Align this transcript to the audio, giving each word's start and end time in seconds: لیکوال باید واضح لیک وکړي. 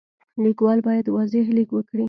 لیکوال 0.43 0.79
باید 0.87 1.05
واضح 1.15 1.45
لیک 1.55 1.69
وکړي. 1.73 1.99